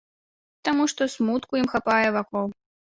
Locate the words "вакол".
2.19-2.45